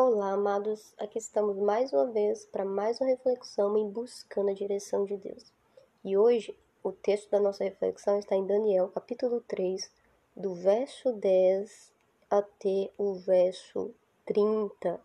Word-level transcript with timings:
Olá, 0.00 0.30
amados. 0.30 0.94
Aqui 0.96 1.18
estamos 1.18 1.58
mais 1.58 1.92
uma 1.92 2.06
vez 2.06 2.46
para 2.46 2.64
mais 2.64 3.00
uma 3.00 3.10
reflexão 3.10 3.76
em 3.76 3.90
buscando 3.90 4.50
a 4.50 4.54
direção 4.54 5.04
de 5.04 5.16
Deus. 5.16 5.52
E 6.04 6.16
hoje, 6.16 6.56
o 6.84 6.92
texto 6.92 7.28
da 7.28 7.40
nossa 7.40 7.64
reflexão 7.64 8.16
está 8.16 8.36
em 8.36 8.46
Daniel, 8.46 8.88
capítulo 8.90 9.40
3, 9.40 9.92
do 10.36 10.54
verso 10.54 11.12
10 11.12 11.92
até 12.30 12.92
o 12.96 13.14
verso 13.14 13.92
30. 14.24 15.00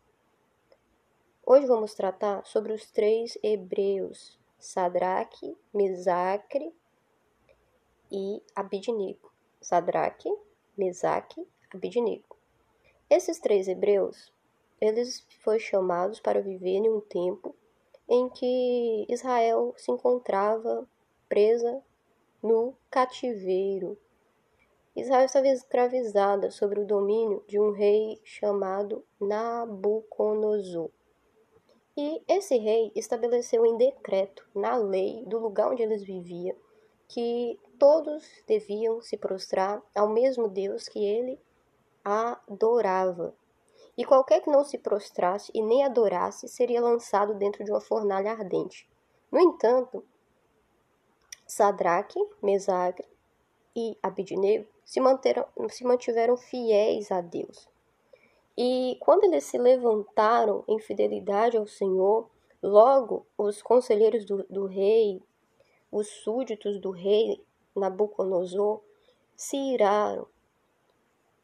Hoje 1.44 1.66
vamos 1.66 1.96
tratar 1.96 2.46
sobre 2.46 2.72
os 2.72 2.86
três 2.92 3.36
hebreus, 3.42 4.40
Sadraque, 4.60 5.58
Mesaque 5.74 6.72
e 8.12 8.44
Abidnico. 8.56 9.34
Sadraque, 9.60 10.32
Mesaque, 10.78 11.48
Abidnico. 11.74 12.43
Esses 13.16 13.38
três 13.38 13.68
hebreus 13.68 14.34
eles 14.82 15.24
foram 15.44 15.60
chamados 15.60 16.20
para 16.20 16.42
viver 16.42 16.78
em 16.78 16.90
um 16.90 17.00
tempo 17.00 17.54
em 18.10 18.28
que 18.28 19.06
Israel 19.08 19.72
se 19.78 19.92
encontrava 19.92 20.90
presa 21.30 21.80
no 22.42 22.74
cativeiro. 22.90 23.96
Israel 24.96 25.26
estava 25.26 25.48
escravizada 25.48 26.50
sobre 26.50 26.80
o 26.80 26.88
domínio 26.88 27.44
de 27.48 27.60
um 27.60 27.70
rei 27.70 28.20
chamado 28.24 29.06
Nabucodonosor. 29.22 30.90
E 31.96 32.20
esse 32.28 32.58
rei 32.58 32.92
estabeleceu 32.96 33.64
em 33.64 33.78
decreto, 33.78 34.44
na 34.56 34.76
lei 34.76 35.24
do 35.28 35.38
lugar 35.38 35.72
onde 35.72 35.84
eles 35.84 36.02
viviam, 36.02 36.56
que 37.08 37.60
todos 37.78 38.28
deviam 38.48 39.04
se 39.04 39.18
prostrar 39.18 39.84
ao 39.94 40.10
mesmo 40.10 40.48
Deus 40.48 40.90
que 40.90 41.06
ele 41.06 41.40
adorava 42.04 43.36
e 43.98 44.04
qualquer 44.04 44.42
que 44.42 44.50
não 44.50 44.64
se 44.64 44.78
prostrasse 44.78 45.52
e 45.54 45.62
nem 45.62 45.84
adorasse 45.84 46.48
seria 46.48 46.82
lançado 46.82 47.36
dentro 47.36 47.64
de 47.64 47.72
uma 47.72 47.82
fornalha 47.82 48.32
ardente. 48.32 48.90
No 49.32 49.40
entanto, 49.40 50.04
Sadraque, 51.46 52.20
Mesagre 52.42 53.08
e 53.76 53.98
Abidnego 54.02 54.68
se, 54.84 55.00
manteram, 55.00 55.46
se 55.70 55.84
mantiveram 55.84 56.36
fiéis 56.36 57.12
a 57.12 57.22
Deus. 57.22 57.68
E 58.58 58.98
quando 59.00 59.24
eles 59.24 59.44
se 59.46 59.58
levantaram 59.58 60.64
em 60.68 60.80
fidelidade 60.80 61.58
ao 61.58 61.68
Senhor, 61.68 62.30
logo 62.62 63.26
os 63.38 63.62
conselheiros 63.62 64.26
do, 64.26 64.44
do 64.44 64.66
rei, 64.66 65.22
os 65.92 66.08
súditos 66.08 66.80
do 66.80 66.92
rei 66.92 67.44
Nabucodonosor, 67.76 68.82
se 69.36 69.58
iraram 69.58 70.28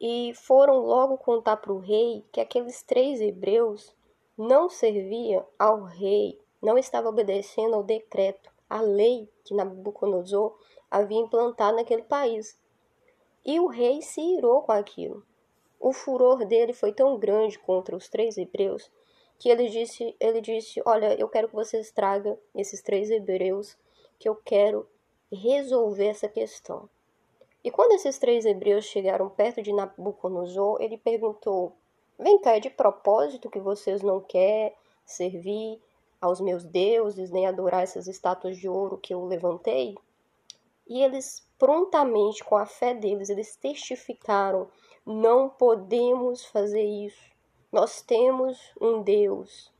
e 0.00 0.32
foram 0.34 0.78
logo 0.78 1.18
contar 1.18 1.58
para 1.58 1.72
o 1.72 1.78
rei 1.78 2.24
que 2.32 2.40
aqueles 2.40 2.82
três 2.82 3.20
hebreus 3.20 3.94
não 4.36 4.70
serviam 4.70 5.44
ao 5.58 5.82
rei, 5.82 6.40
não 6.62 6.78
estavam 6.78 7.10
obedecendo 7.10 7.74
ao 7.74 7.82
decreto, 7.82 8.50
à 8.68 8.80
lei 8.80 9.28
que 9.44 9.54
Nabucodonosor 9.54 10.56
havia 10.90 11.18
implantado 11.18 11.76
naquele 11.76 12.02
país. 12.02 12.58
E 13.44 13.60
o 13.60 13.66
rei 13.66 14.00
se 14.00 14.20
irou 14.20 14.62
com 14.62 14.72
aquilo. 14.72 15.22
O 15.78 15.92
furor 15.92 16.46
dele 16.46 16.72
foi 16.72 16.92
tão 16.92 17.18
grande 17.18 17.58
contra 17.58 17.96
os 17.96 18.08
três 18.08 18.38
hebreus 18.38 18.90
que 19.38 19.48
ele 19.48 19.68
disse, 19.68 20.14
ele 20.20 20.40
disse: 20.40 20.82
"Olha, 20.84 21.18
eu 21.18 21.28
quero 21.28 21.48
que 21.48 21.54
vocês 21.54 21.90
tragam 21.90 22.38
esses 22.54 22.82
três 22.82 23.10
hebreus, 23.10 23.76
que 24.18 24.28
eu 24.28 24.36
quero 24.36 24.86
resolver 25.32 26.06
essa 26.06 26.28
questão." 26.28 26.88
E 27.62 27.70
quando 27.70 27.92
esses 27.92 28.18
três 28.18 28.44
hebreus 28.44 28.86
chegaram 28.86 29.28
perto 29.28 29.62
de 29.62 29.72
Nabucodonosor, 29.72 30.80
ele 30.80 30.96
perguntou: 30.96 31.72
Vem 32.18 32.38
cá, 32.40 32.56
é 32.56 32.60
de 32.60 32.70
propósito 32.70 33.50
que 33.50 33.60
vocês 33.60 34.02
não 34.02 34.20
querem 34.20 34.74
servir 35.04 35.80
aos 36.20 36.40
meus 36.40 36.64
deuses, 36.64 37.30
nem 37.30 37.46
adorar 37.46 37.82
essas 37.82 38.06
estátuas 38.06 38.56
de 38.56 38.68
ouro 38.68 38.98
que 38.98 39.12
eu 39.12 39.24
levantei? 39.24 39.94
E 40.88 41.02
eles 41.02 41.46
prontamente, 41.58 42.42
com 42.42 42.56
a 42.56 42.66
fé 42.66 42.94
deles, 42.94 43.28
eles 43.28 43.56
testificaram: 43.56 44.68
não 45.04 45.48
podemos 45.48 46.44
fazer 46.44 46.84
isso. 46.84 47.30
Nós 47.70 48.02
temos 48.02 48.58
um 48.80 49.02
Deus 49.02 49.70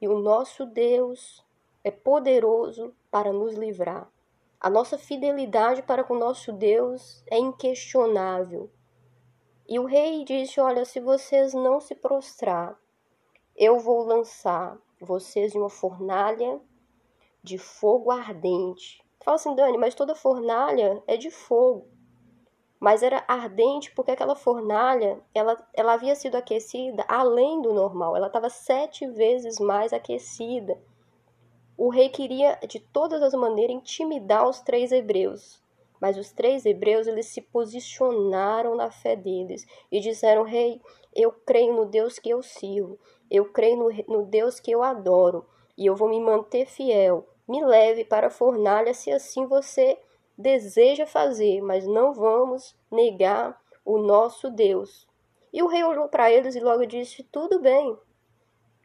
e 0.00 0.08
o 0.08 0.18
nosso 0.18 0.64
Deus 0.66 1.44
é 1.82 1.90
poderoso 1.90 2.94
para 3.10 3.32
nos 3.32 3.54
livrar. 3.54 4.10
A 4.64 4.70
nossa 4.70 4.96
fidelidade 4.96 5.82
para 5.82 6.02
com 6.02 6.14
nosso 6.14 6.50
Deus 6.50 7.22
é 7.30 7.36
inquestionável. 7.36 8.70
E 9.68 9.78
o 9.78 9.84
rei 9.84 10.24
disse: 10.24 10.58
Olha, 10.58 10.86
se 10.86 11.00
vocês 11.00 11.52
não 11.52 11.82
se 11.82 11.94
prostrar, 11.94 12.74
eu 13.54 13.78
vou 13.78 14.02
lançar 14.06 14.78
vocês 14.98 15.54
em 15.54 15.58
uma 15.58 15.68
fornalha 15.68 16.58
de 17.42 17.58
fogo 17.58 18.10
ardente. 18.10 19.04
Fala 19.22 19.34
assim, 19.34 19.54
Dani, 19.54 19.76
mas 19.76 19.94
toda 19.94 20.14
fornalha 20.14 21.02
é 21.06 21.18
de 21.18 21.30
fogo. 21.30 21.86
Mas 22.80 23.02
era 23.02 23.22
ardente 23.28 23.94
porque 23.94 24.12
aquela 24.12 24.34
fornalha, 24.34 25.22
ela, 25.34 25.62
ela 25.74 25.92
havia 25.92 26.14
sido 26.14 26.36
aquecida 26.36 27.04
além 27.06 27.60
do 27.60 27.74
normal. 27.74 28.16
Ela 28.16 28.28
estava 28.28 28.48
sete 28.48 29.06
vezes 29.08 29.60
mais 29.60 29.92
aquecida 29.92 30.82
o 31.76 31.88
rei 31.88 32.08
queria 32.08 32.58
de 32.68 32.78
todas 32.78 33.22
as 33.22 33.34
maneiras 33.34 33.76
intimidar 33.76 34.48
os 34.48 34.60
três 34.60 34.92
hebreus, 34.92 35.60
mas 36.00 36.16
os 36.16 36.30
três 36.30 36.64
hebreus 36.64 37.06
eles 37.06 37.26
se 37.26 37.40
posicionaram 37.40 38.76
na 38.76 38.90
fé 38.90 39.16
deles 39.16 39.66
e 39.90 40.00
disseram: 40.00 40.42
Rei, 40.42 40.80
eu 41.14 41.32
creio 41.32 41.74
no 41.74 41.86
Deus 41.86 42.18
que 42.18 42.30
eu 42.30 42.42
sirvo, 42.42 42.98
eu 43.30 43.46
creio 43.46 43.76
no, 43.76 43.90
no 44.08 44.26
Deus 44.26 44.60
que 44.60 44.70
eu 44.70 44.82
adoro. 44.82 45.46
E 45.76 45.86
eu 45.86 45.96
vou 45.96 46.08
me 46.08 46.20
manter 46.20 46.66
fiel. 46.66 47.26
Me 47.48 47.64
leve 47.64 48.04
para 48.04 48.28
a 48.28 48.30
fornalha 48.30 48.94
se 48.94 49.10
assim 49.10 49.46
você 49.46 49.98
deseja 50.38 51.06
fazer, 51.06 51.60
mas 51.60 51.86
não 51.86 52.14
vamos 52.14 52.76
negar 52.90 53.60
o 53.84 53.98
nosso 53.98 54.50
Deus. 54.50 55.06
E 55.52 55.62
o 55.62 55.66
rei 55.66 55.84
olhou 55.84 56.08
para 56.08 56.30
eles 56.30 56.54
e 56.54 56.60
logo 56.60 56.86
disse: 56.86 57.22
Tudo 57.24 57.60
bem, 57.60 57.96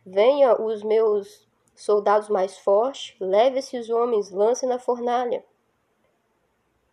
venha 0.06 0.60
os 0.60 0.84
meus 0.84 1.49
soldados 1.80 2.28
mais 2.28 2.58
fortes, 2.58 3.16
leve 3.20 3.60
esses 3.60 3.90
homens, 3.90 4.32
lance 4.32 4.66
na 4.66 4.78
fornalha. 4.78 5.46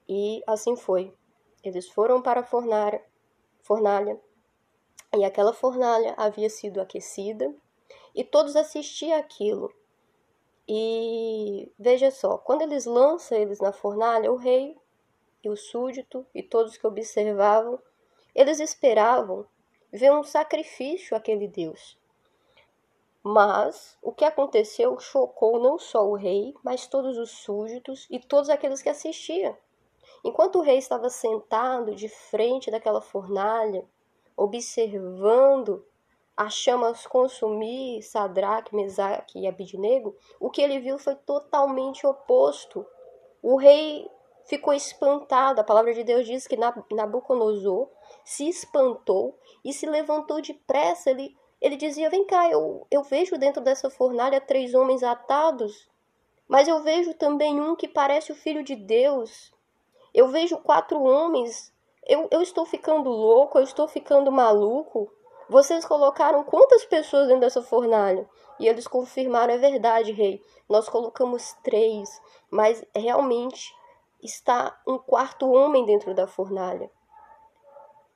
E 0.09 0.43
assim 0.47 0.77
foi. 0.77 1.13
Eles 1.63 1.89
foram 1.89 2.23
para 2.23 2.41
a 2.41 2.45
fornalha, 2.45 3.05
fornalha 3.63 4.21
e 5.17 5.25
aquela 5.25 5.53
fornalha 5.53 6.15
havia 6.17 6.49
sido 6.49 6.81
aquecida 6.81 7.53
e 8.15 8.23
todos 8.23 8.55
assistiam 8.55 9.19
aquilo. 9.19 9.75
E 10.69 11.73
veja 11.77 12.13
só, 12.13 12.39
quando 12.39 12.63
eles 12.63 12.87
lançam 12.87 13.37
eles 13.37 13.59
na 13.59 13.73
fornalha, 13.73 14.31
o 14.31 14.37
rei 14.37 14.77
e 15.43 15.49
o 15.49 15.57
súdito 15.57 16.25
e 16.33 16.45
todos 16.45 16.77
que 16.77 16.87
observavam, 16.87 17.81
eles 18.35 18.61
esperavam 18.61 19.45
ver 19.93 20.13
um 20.13 20.23
sacrifício 20.23 21.17
àquele 21.17 21.49
Deus. 21.49 21.99
Mas 23.29 23.99
o 24.01 24.13
que 24.13 24.25
aconteceu 24.25 25.01
chocou 25.01 25.59
não 25.59 25.81
só 25.81 26.07
o 26.07 26.15
rei, 26.15 26.55
mas 26.63 26.87
todos 26.87 27.19
os 27.19 27.33
súditos 27.33 28.07
e 28.09 28.21
todos 28.21 28.49
aqueles 28.49 28.81
que 28.81 28.89
assistiam. 28.89 29.57
Enquanto 30.23 30.61
o 30.61 30.63
rei 30.63 30.79
estava 30.79 31.11
sentado 31.11 31.93
de 31.93 32.09
frente 32.09 32.71
daquela 32.71 33.01
fornalha, 33.01 33.85
observando 34.37 35.85
as 36.37 36.55
chamas 36.55 37.05
consumir 37.05 38.01
Sadraque, 38.01 38.77
Mesaque 38.77 39.41
e 39.41 39.49
Abidnego, 39.49 40.15
o 40.39 40.49
que 40.49 40.63
ele 40.63 40.79
viu 40.79 40.97
foi 40.97 41.17
totalmente 41.17 42.07
oposto. 42.07 42.87
O 43.43 43.57
rei 43.57 44.09
ficou 44.45 44.73
espantado. 44.73 45.61
A 45.61 45.65
palavra 45.65 45.93
de 45.93 46.05
Deus 46.05 46.29
diz 46.29 46.47
que 46.47 46.57
Nabucodonosor 46.57 47.89
se 48.25 48.49
espantou 48.49 49.37
e 49.65 49.73
se 49.73 49.85
levantou 49.85 50.41
depressa. 50.41 51.11
Ele 51.11 51.37
ele 51.61 51.77
dizia: 51.77 52.11
Vem 52.11 52.25
cá, 52.27 52.51
eu, 52.51 52.87
eu 52.91 53.03
vejo 53.03 53.39
dentro 53.39 53.63
dessa 53.63 53.89
fornalha 53.89 54.41
três 54.41 54.75
homens 54.75 55.03
atados, 55.03 55.89
mas 56.47 56.69
eu 56.69 56.83
vejo 56.83 57.15
também 57.15 57.61
um 57.61 57.75
que 57.75 57.89
parece 57.89 58.33
o 58.33 58.37
filho 58.37 58.63
de 58.63 58.77
Deus. 58.77 59.53
Eu 60.15 60.29
vejo 60.29 60.59
quatro 60.59 61.03
homens. 61.03 61.73
Eu, 62.07 62.29
eu 62.31 62.41
estou 62.41 62.65
ficando 62.65 63.11
louco, 63.11 63.59
eu 63.59 63.65
estou 63.65 63.89
ficando 63.89 64.31
maluco. 64.31 65.13
Vocês 65.49 65.85
colocaram 65.85 66.45
quantas 66.45 66.85
pessoas 66.85 67.27
dentro 67.27 67.41
dessa 67.41 67.63
fornalha? 67.63 68.29
E 68.59 68.69
eles 68.69 68.87
confirmaram: 68.87 69.55
É 69.55 69.59
verdade, 69.59 70.13
rei. 70.13 70.43
Nós 70.69 70.89
colocamos 70.89 71.55
três, 71.63 72.21
mas 72.51 72.85
realmente 72.95 73.75
está 74.23 74.79
um 74.87 74.99
quarto 74.99 75.51
homem 75.51 75.85
dentro 75.85 76.15
da 76.15 76.27
fornalha. 76.27 76.91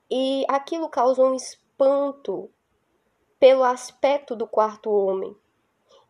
E 0.09 0.45
aquilo 0.47 0.89
causou 0.89 1.27
um 1.27 1.35
espanto 1.35 2.49
pelo 3.41 3.63
aspecto 3.63 4.35
do 4.35 4.45
quarto 4.45 4.91
homem 4.91 5.35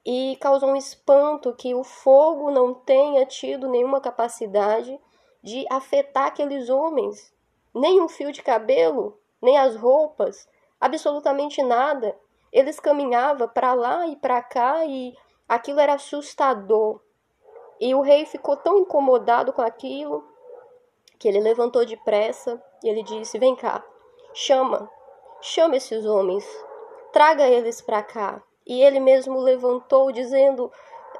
e 0.05 0.37
causou 0.41 0.71
um 0.71 0.75
espanto 0.75 1.55
que 1.55 1.73
o 1.73 1.81
fogo 1.81 2.51
não 2.51 2.73
tenha 2.73 3.25
tido 3.25 3.69
nenhuma 3.69 4.01
capacidade 4.01 4.99
de 5.41 5.65
afetar 5.71 6.25
aqueles 6.25 6.69
homens, 6.69 7.33
nem 7.73 8.01
um 8.01 8.09
fio 8.09 8.33
de 8.33 8.43
cabelo, 8.43 9.17
nem 9.41 9.57
as 9.57 9.77
roupas, 9.77 10.45
absolutamente 10.79 11.63
nada. 11.63 12.19
Eles 12.51 12.81
caminhavam 12.81 13.47
para 13.47 13.73
lá 13.73 14.05
e 14.07 14.17
para 14.17 14.43
cá 14.43 14.85
e 14.85 15.15
aquilo 15.47 15.79
era 15.79 15.93
assustador. 15.93 16.99
E 17.79 17.95
o 17.95 18.01
rei 18.01 18.25
ficou 18.25 18.57
tão 18.57 18.79
incomodado 18.79 19.53
com 19.53 19.61
aquilo 19.61 20.27
que 21.17 21.29
ele 21.29 21.39
levantou 21.39 21.85
depressa 21.85 22.61
e 22.83 22.89
ele 22.89 23.03
disse: 23.03 23.39
Vem 23.39 23.55
cá, 23.55 23.81
chama, 24.33 24.91
chama 25.39 25.77
esses 25.77 26.05
homens, 26.05 26.45
traga 27.11 27.47
eles 27.47 27.81
para 27.81 28.01
cá. 28.01 28.41
E 28.65 28.81
ele 28.81 28.99
mesmo 28.99 29.39
levantou, 29.39 30.11
dizendo: 30.11 30.71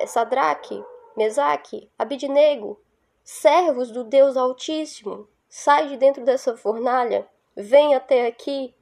Sadraque, 0.06 0.84
Mesaque, 1.16 1.90
Abidnego, 1.98 2.80
servos 3.24 3.92
do 3.92 4.04
Deus 4.04 4.38
Altíssimo, 4.38 5.28
sai 5.50 5.88
de 5.88 5.98
dentro 5.98 6.24
dessa 6.24 6.56
fornalha, 6.56 7.28
vem 7.56 7.96
até 7.96 8.28
aqui. 8.28 8.74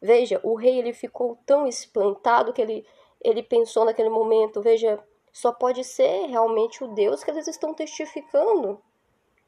Veja, 0.00 0.40
o 0.42 0.54
rei 0.54 0.78
ele 0.78 0.92
ficou 0.92 1.38
tão 1.46 1.66
espantado 1.66 2.52
que 2.52 2.60
ele, 2.60 2.86
ele 3.22 3.42
pensou 3.42 3.84
naquele 3.84 4.08
momento: 4.10 4.60
veja, 4.60 5.02
só 5.32 5.52
pode 5.52 5.84
ser 5.84 6.26
realmente 6.26 6.82
o 6.82 6.88
Deus 6.88 7.22
que 7.22 7.30
eles 7.30 7.46
estão 7.46 7.74
testificando. 7.74 8.80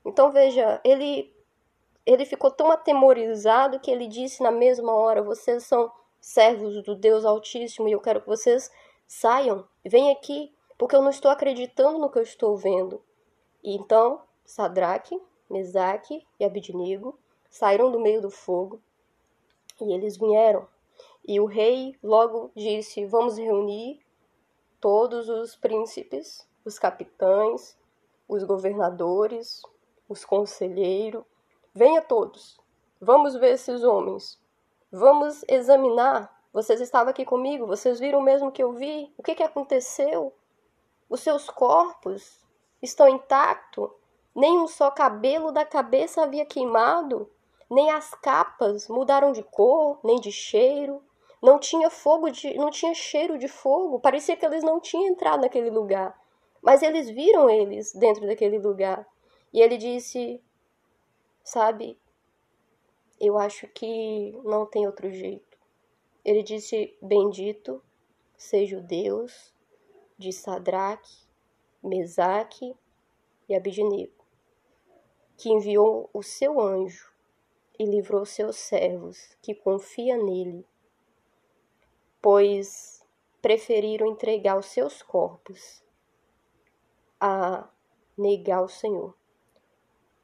Então 0.04 0.30
veja, 0.30 0.80
ele 0.84 1.34
ele 2.06 2.24
ficou 2.24 2.50
tão 2.50 2.70
atemorizado 2.70 3.78
que 3.80 3.90
ele 3.90 4.06
disse 4.06 4.42
na 4.42 4.50
mesma 4.50 4.94
hora: 4.94 5.22
Vocês 5.22 5.64
são 5.64 5.92
servos 6.20 6.82
do 6.82 6.94
Deus 6.94 7.24
Altíssimo 7.24 7.88
e 7.88 7.92
eu 7.92 8.00
quero 8.00 8.20
que 8.20 8.28
vocês 8.28 8.70
saiam, 9.06 9.66
venham 9.84 10.12
aqui, 10.12 10.52
porque 10.76 10.94
eu 10.94 11.02
não 11.02 11.10
estou 11.10 11.30
acreditando 11.30 11.98
no 11.98 12.10
que 12.10 12.18
eu 12.18 12.22
estou 12.22 12.56
vendo. 12.56 13.02
E 13.62 13.74
então 13.74 14.22
Sadraque, 14.44 15.20
Mesaque 15.50 16.26
e 16.38 16.44
Abidnego 16.44 17.18
saíram 17.50 17.90
do 17.90 18.00
meio 18.00 18.20
do 18.20 18.30
fogo 18.30 18.80
e 19.80 19.92
eles 19.92 20.16
vieram. 20.16 20.66
E 21.26 21.40
o 21.40 21.46
rei 21.46 21.96
logo 22.02 22.50
disse: 22.54 23.04
Vamos 23.04 23.36
reunir 23.38 24.00
todos 24.80 25.28
os 25.28 25.56
príncipes, 25.56 26.46
os 26.64 26.78
capitães, 26.78 27.76
os 28.28 28.44
governadores, 28.44 29.62
os 30.08 30.24
conselheiros, 30.24 31.24
venha 31.74 32.00
todos. 32.00 32.58
Vamos 33.00 33.34
ver 33.34 33.54
esses 33.54 33.82
homens. 33.82 34.40
Vamos 34.90 35.44
examinar. 35.46 36.34
Vocês 36.50 36.80
estavam 36.80 37.10
aqui 37.10 37.22
comigo, 37.22 37.66
vocês 37.66 38.00
viram 38.00 38.22
mesmo 38.22 38.50
que 38.50 38.62
eu 38.62 38.72
vi? 38.72 39.12
O 39.18 39.22
que, 39.22 39.34
que 39.34 39.42
aconteceu? 39.42 40.32
Os 41.10 41.20
seus 41.20 41.50
corpos 41.50 42.40
estão 42.80 43.06
intactos? 43.06 43.90
Nem 44.34 44.58
um 44.58 44.66
só 44.66 44.90
cabelo 44.90 45.52
da 45.52 45.64
cabeça 45.64 46.22
havia 46.22 46.46
queimado, 46.46 47.30
nem 47.70 47.90
as 47.90 48.14
capas 48.14 48.88
mudaram 48.88 49.30
de 49.30 49.42
cor, 49.42 49.98
nem 50.02 50.18
de 50.18 50.32
cheiro. 50.32 51.02
Não 51.42 51.58
tinha 51.58 51.90
fogo 51.90 52.30
de, 52.30 52.54
não 52.54 52.70
tinha 52.70 52.94
cheiro 52.94 53.38
de 53.38 53.46
fogo. 53.46 54.00
Parecia 54.00 54.36
que 54.36 54.46
eles 54.46 54.64
não 54.64 54.80
tinham 54.80 55.08
entrado 55.08 55.42
naquele 55.42 55.68
lugar. 55.68 56.18
Mas 56.62 56.82
eles 56.82 57.10
viram 57.10 57.50
eles 57.50 57.92
dentro 57.92 58.26
daquele 58.26 58.58
lugar. 58.58 59.06
E 59.52 59.60
ele 59.60 59.76
disse: 59.76 60.42
Sabe, 61.44 61.98
eu 63.20 63.38
acho 63.38 63.66
que 63.68 64.32
não 64.44 64.66
tem 64.66 64.86
outro 64.86 65.10
jeito. 65.10 65.58
Ele 66.24 66.42
disse: 66.42 66.96
Bendito 67.02 67.82
seja 68.36 68.78
o 68.78 68.82
Deus 68.82 69.54
de 70.16 70.32
Sadraque, 70.32 71.26
Mesaque 71.82 72.74
e 73.48 73.54
Abidnego, 73.54 74.24
que 75.36 75.50
enviou 75.50 76.08
o 76.12 76.22
seu 76.22 76.60
anjo 76.60 77.12
e 77.78 77.84
livrou 77.84 78.24
seus 78.24 78.56
servos, 78.56 79.36
que 79.40 79.54
confia 79.54 80.16
nele 80.16 80.66
pois 82.20 83.04
preferiram 83.40 84.06
entregar 84.06 84.58
os 84.58 84.66
seus 84.66 85.02
corpos 85.02 85.82
a 87.20 87.68
negar 88.16 88.62
o 88.62 88.68
Senhor. 88.68 89.14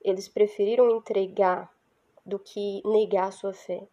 Eles 0.03 0.29
preferiram 0.29 0.91
entregar 0.91 1.74
do 2.25 2.39
que 2.39 2.83
negar 2.85 3.33
sua 3.33 3.53
fé. 3.53 3.87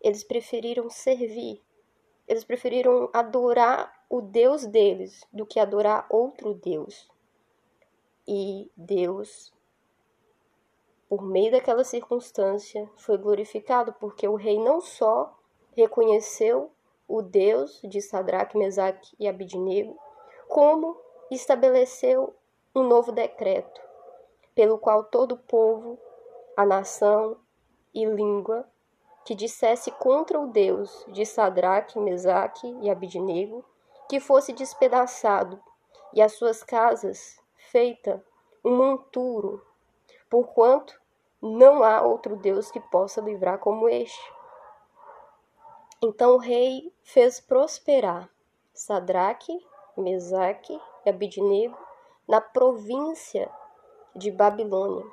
Eles 0.00 0.24
preferiram 0.24 0.90
servir. 0.90 1.62
Eles 2.26 2.44
preferiram 2.44 3.08
adorar 3.12 4.04
o 4.08 4.20
Deus 4.20 4.66
deles 4.66 5.26
do 5.32 5.46
que 5.46 5.58
adorar 5.58 6.06
outro 6.10 6.54
Deus. 6.54 7.10
E 8.26 8.70
Deus, 8.76 9.52
por 11.08 11.22
meio 11.22 11.50
daquela 11.50 11.84
circunstância, 11.84 12.88
foi 12.96 13.18
glorificado 13.18 13.92
porque 13.94 14.26
o 14.28 14.36
rei 14.36 14.58
não 14.58 14.80
só 14.80 15.36
reconheceu 15.76 16.70
o 17.08 17.20
Deus 17.20 17.80
de 17.82 18.00
Sadraque, 18.00 18.56
Mesaque 18.56 19.14
e 19.18 19.26
Abidnego, 19.26 19.98
como 20.48 20.96
estabeleceu 21.30 22.34
um 22.74 22.82
novo 22.82 23.12
decreto, 23.12 23.80
pelo 24.54 24.78
qual 24.78 25.04
todo 25.04 25.36
povo, 25.36 25.98
a 26.56 26.64
nação 26.64 27.36
e 27.94 28.04
língua 28.04 28.66
que 29.24 29.34
dissesse 29.34 29.90
contra 29.92 30.38
o 30.38 30.48
Deus 30.48 31.04
de 31.08 31.24
Sadraque, 31.24 31.98
Mesaque 31.98 32.66
e 32.80 32.90
Abidnego, 32.90 33.64
que 34.08 34.18
fosse 34.20 34.52
despedaçado 34.52 35.62
e 36.12 36.20
as 36.20 36.32
suas 36.32 36.62
casas 36.62 37.40
feita 37.56 38.22
um 38.64 38.76
monturo, 38.76 39.64
porquanto 40.28 41.00
não 41.40 41.82
há 41.82 42.02
outro 42.02 42.36
Deus 42.36 42.70
que 42.70 42.80
possa 42.80 43.20
livrar 43.20 43.58
como 43.58 43.88
este. 43.88 44.32
Então 46.02 46.34
o 46.34 46.38
rei 46.38 46.92
fez 47.02 47.40
prosperar 47.40 48.28
Sadraque, 48.74 49.64
Mesaque 49.96 50.80
e 51.04 51.10
Abidnego 51.10 51.78
na 52.28 52.40
província 52.40 53.50
de 54.14 54.30
Babilônia. 54.30 55.04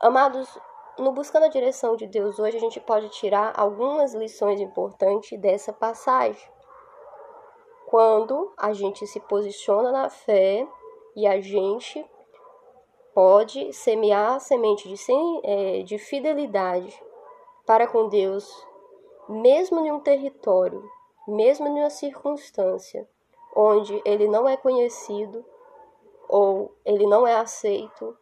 Amados, 0.00 0.58
no 0.98 1.12
Buscando 1.12 1.44
a 1.44 1.48
Direção 1.48 1.96
de 1.96 2.06
Deus 2.06 2.38
hoje, 2.38 2.56
a 2.56 2.60
gente 2.60 2.80
pode 2.80 3.08
tirar 3.10 3.52
algumas 3.56 4.14
lições 4.14 4.60
importantes 4.60 5.38
dessa 5.38 5.72
passagem. 5.72 6.48
Quando 7.86 8.52
a 8.56 8.72
gente 8.72 9.06
se 9.06 9.20
posiciona 9.20 9.92
na 9.92 10.08
fé 10.08 10.66
e 11.14 11.26
a 11.26 11.40
gente 11.40 12.04
pode 13.14 13.72
semear 13.72 14.34
a 14.34 14.40
semente 14.40 14.88
de, 14.88 14.96
é, 15.44 15.82
de 15.82 15.98
fidelidade 15.98 17.02
para 17.64 17.86
com 17.86 18.08
Deus 18.08 18.66
mesmo 19.28 19.84
em 19.84 19.90
um 19.90 20.00
território, 20.00 20.88
mesmo 21.26 21.66
em 21.66 21.80
uma 21.80 21.90
circunstância 21.90 23.08
onde 23.54 24.00
ele 24.04 24.28
não 24.28 24.48
é 24.48 24.56
conhecido, 24.56 25.44
ou 26.28 26.76
ele 26.84 27.06
não 27.06 27.26
é 27.26 27.34
aceito, 27.34 28.16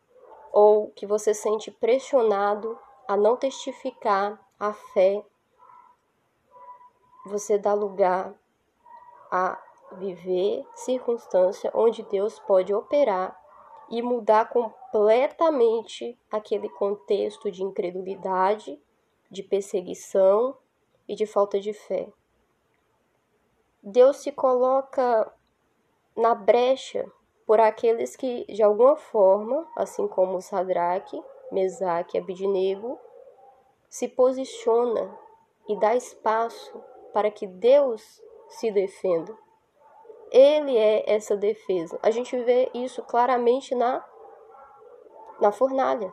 ou 0.54 0.92
que 0.92 1.04
você 1.04 1.34
sente 1.34 1.68
pressionado 1.68 2.78
a 3.08 3.16
não 3.16 3.36
testificar 3.36 4.40
a 4.58 4.72
fé, 4.72 5.26
você 7.26 7.58
dá 7.58 7.74
lugar 7.74 8.32
a 9.32 9.60
viver 9.98 10.64
circunstância 10.76 11.72
onde 11.74 12.04
Deus 12.04 12.38
pode 12.38 12.72
operar 12.72 13.36
e 13.90 14.00
mudar 14.00 14.48
completamente 14.48 16.16
aquele 16.30 16.68
contexto 16.68 17.50
de 17.50 17.64
incredulidade, 17.64 18.80
de 19.28 19.42
perseguição, 19.42 20.56
e 21.08 21.14
de 21.14 21.26
falta 21.26 21.60
de 21.60 21.72
fé. 21.72 22.08
Deus 23.82 24.18
se 24.18 24.32
coloca 24.32 25.30
na 26.16 26.34
brecha 26.34 27.10
por 27.46 27.60
aqueles 27.60 28.16
que, 28.16 28.44
de 28.46 28.62
alguma 28.62 28.96
forma, 28.96 29.66
assim 29.76 30.08
como 30.08 30.40
Sadraque, 30.40 31.22
Mesaque 31.52 32.16
e 32.16 32.20
Abidnego, 32.20 32.98
se 33.88 34.08
posiciona 34.08 35.16
e 35.68 35.78
dá 35.78 35.94
espaço 35.94 36.82
para 37.12 37.30
que 37.30 37.46
Deus 37.46 38.22
se 38.48 38.70
defenda. 38.70 39.36
Ele 40.30 40.76
é 40.76 41.04
essa 41.06 41.36
defesa. 41.36 41.98
A 42.02 42.10
gente 42.10 42.36
vê 42.42 42.68
isso 42.74 43.02
claramente 43.02 43.74
na, 43.74 44.04
na 45.40 45.52
fornalha. 45.52 46.12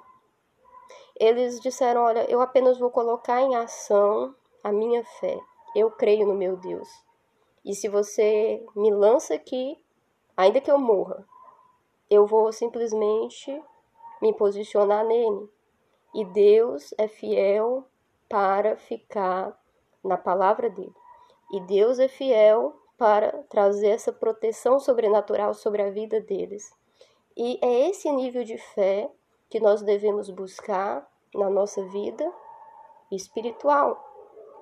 Eles 1.19 1.59
disseram: 1.59 2.03
Olha, 2.03 2.29
eu 2.29 2.39
apenas 2.39 2.77
vou 2.77 2.91
colocar 2.91 3.41
em 3.41 3.55
ação 3.55 4.35
a 4.63 4.71
minha 4.71 5.03
fé. 5.03 5.39
Eu 5.75 5.89
creio 5.89 6.27
no 6.27 6.35
meu 6.35 6.55
Deus. 6.57 6.87
E 7.65 7.73
se 7.73 7.87
você 7.87 8.63
me 8.75 8.91
lança 8.91 9.33
aqui, 9.33 9.80
ainda 10.41 10.59
que 10.59 10.71
eu 10.71 10.79
morra, 10.79 11.25
eu 12.09 12.25
vou 12.25 12.51
simplesmente 12.51 13.63
me 14.21 14.33
posicionar 14.33 15.05
nele. 15.05 15.49
E 16.13 16.25
Deus 16.25 16.93
é 16.97 17.07
fiel 17.07 17.85
para 18.27 18.75
ficar 18.75 19.57
na 20.03 20.17
palavra 20.17 20.69
dele. 20.69 20.93
E 21.51 21.59
Deus 21.61 21.99
é 21.99 22.07
fiel 22.07 22.75
para 22.97 23.43
trazer 23.49 23.89
essa 23.89 24.11
proteção 24.11 24.79
sobrenatural 24.79 25.53
sobre 25.53 25.81
a 25.81 25.89
vida 25.89 26.19
deles. 26.19 26.73
E 27.37 27.59
é 27.61 27.89
esse 27.89 28.11
nível 28.11 28.43
de 28.43 28.57
fé 28.57 29.09
que 29.49 29.59
nós 29.59 29.81
devemos 29.81 30.29
buscar 30.29 31.09
na 31.33 31.49
nossa 31.49 31.83
vida 31.85 32.31
espiritual 33.11 34.07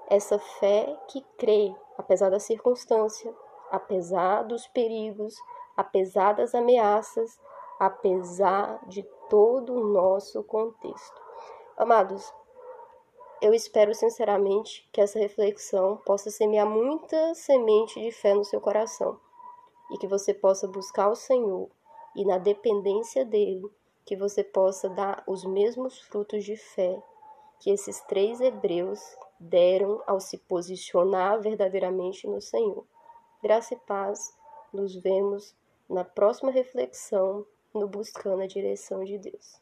essa 0.10 0.40
fé 0.40 0.98
que 1.08 1.22
crê 1.38 1.74
apesar 1.98 2.30
da 2.30 2.40
circunstância, 2.40 3.34
apesar 3.70 4.44
dos 4.44 4.66
perigos, 4.68 5.36
apesar 5.80 6.34
das 6.34 6.54
ameaças, 6.54 7.40
apesar 7.80 8.86
de 8.86 9.02
todo 9.30 9.74
o 9.74 9.94
nosso 9.94 10.44
contexto. 10.44 11.22
Amados, 11.78 12.34
eu 13.42 13.54
espero 13.54 13.96
sinceramente 13.96 14.90
que 14.92 15.00
essa 15.00 15.18
reflexão 15.18 15.96
possa 16.06 16.30
semear 16.30 16.68
muita 16.68 17.34
semente 17.34 18.02
de 18.02 18.12
fé 18.12 18.34
no 18.34 18.44
seu 18.44 18.60
coração 18.60 19.18
e 19.90 19.98
que 19.98 20.06
você 20.06 20.34
possa 20.34 20.68
buscar 20.68 21.08
o 21.08 21.16
Senhor 21.16 21.70
e 22.14 22.26
na 22.26 22.38
dependência 22.38 23.24
dele, 23.24 23.66
que 24.06 24.18
você 24.18 24.44
possa 24.44 24.90
dar 24.90 25.24
os 25.26 25.46
mesmos 25.46 25.98
frutos 26.02 26.44
de 26.44 26.58
fé 26.58 27.02
que 27.58 27.70
esses 27.70 28.02
três 28.02 28.42
hebreus 28.42 29.00
deram 29.40 30.04
ao 30.06 30.20
se 30.20 30.38
posicionar 30.40 31.40
verdadeiramente 31.40 32.28
no 32.28 32.42
Senhor. 32.42 32.86
Graça 33.42 33.76
e 33.76 33.78
paz, 33.78 34.38
nos 34.74 34.94
vemos 34.96 35.56
na 35.90 36.04
próxima 36.04 36.52
reflexão 36.52 37.46
no 37.74 37.88
Buscando 37.88 38.44
a 38.44 38.48
Direção 38.48 39.04
de 39.04 39.18
Deus. 39.18 39.60